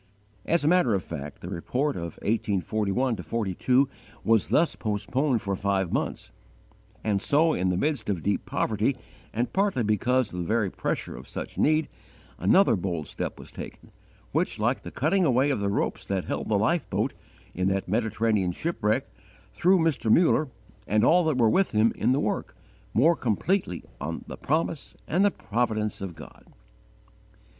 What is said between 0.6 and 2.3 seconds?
a matter of fact the report of